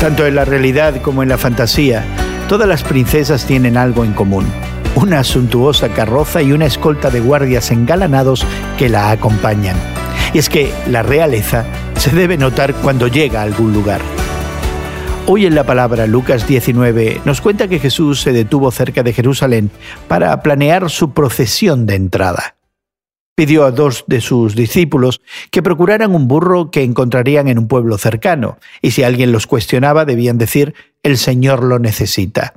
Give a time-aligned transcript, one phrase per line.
[0.00, 2.04] Tanto en la realidad como en la fantasía,
[2.48, 4.46] todas las princesas tienen algo en común.
[4.94, 8.46] Una suntuosa carroza y una escolta de guardias engalanados
[8.78, 9.76] que la acompañan.
[10.32, 11.64] Y es que la realeza
[11.96, 14.00] se debe notar cuando llega a algún lugar.
[15.26, 19.70] Hoy en la palabra Lucas 19 nos cuenta que Jesús se detuvo cerca de Jerusalén
[20.06, 22.57] para planear su procesión de entrada
[23.38, 25.20] pidió a dos de sus discípulos
[25.52, 30.04] que procuraran un burro que encontrarían en un pueblo cercano, y si alguien los cuestionaba
[30.04, 32.54] debían decir, el Señor lo necesita.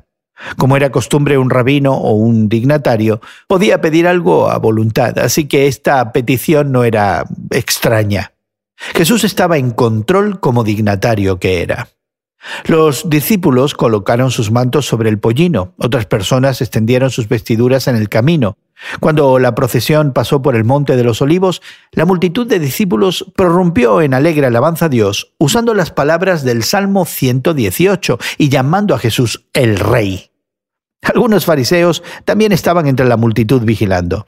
[0.58, 5.68] Como era costumbre un rabino o un dignatario, podía pedir algo a voluntad, así que
[5.68, 8.32] esta petición no era extraña.
[8.96, 11.90] Jesús estaba en control como dignatario que era.
[12.66, 18.09] Los discípulos colocaron sus mantos sobre el pollino, otras personas extendieron sus vestiduras en el
[18.09, 18.58] camino.
[18.99, 24.02] Cuando la procesión pasó por el monte de los olivos, la multitud de discípulos prorrumpió
[24.02, 29.46] en alegre alabanza a Dios, usando las palabras del Salmo 118 y llamando a Jesús
[29.54, 30.32] el Rey.
[31.04, 34.26] Algunos fariseos también estaban entre la multitud vigilando.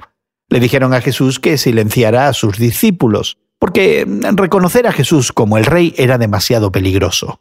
[0.50, 5.66] Le dijeron a Jesús que silenciara a sus discípulos, porque reconocer a Jesús como el
[5.66, 7.40] Rey era demasiado peligroso.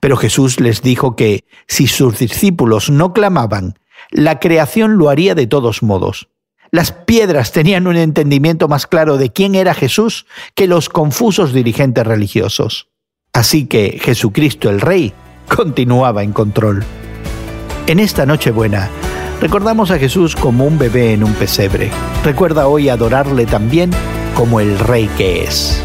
[0.00, 3.78] Pero Jesús les dijo que si sus discípulos no clamaban,
[4.10, 6.28] la creación lo haría de todos modos.
[6.70, 12.06] Las piedras tenían un entendimiento más claro de quién era Jesús que los confusos dirigentes
[12.06, 12.88] religiosos.
[13.32, 15.12] Así que Jesucristo el Rey
[15.54, 16.84] continuaba en control.
[17.86, 18.90] En esta Nochebuena,
[19.40, 21.90] recordamos a Jesús como un bebé en un pesebre.
[22.24, 23.90] Recuerda hoy adorarle también
[24.34, 25.84] como el Rey que es.